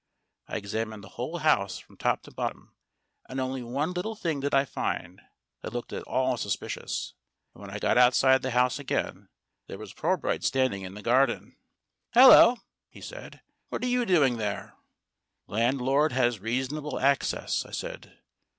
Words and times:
I 0.47 0.57
examined 0.57 1.03
the 1.03 1.09
whole 1.09 1.37
house 1.37 1.77
from 1.77 1.95
top 1.95 2.23
to 2.23 2.31
bottom, 2.31 2.73
and 3.29 3.39
only 3.39 3.61
one 3.61 3.91
little 3.93 4.15
thing 4.15 4.39
did 4.39 4.51
I 4.51 4.65
find 4.65 5.21
that 5.61 5.73
looked 5.73 5.93
at 5.93 6.01
all 6.05 6.37
suspicious. 6.37 7.13
And 7.53 7.61
when 7.61 7.69
I 7.69 7.77
got 7.77 7.99
outside 7.99 8.41
the 8.41 8.49
house 8.49 8.79
again, 8.79 9.29
there 9.67 9.77
was 9.77 9.93
Pirbright 9.93 10.43
standing 10.43 10.81
in 10.81 10.95
the 10.95 11.03
garden. 11.03 11.55
"Hallo!" 12.13 12.57
he 12.89 12.99
said. 12.99 13.41
"What 13.69 13.83
are 13.83 13.87
you 13.87 14.07
doing 14.07 14.37
there?" 14.37 14.73
"Landlord 15.45 16.13
has 16.13 16.39
reasonable 16.39 16.99
access," 16.99 17.63
I 17.63 17.69
said. 17.71 18.17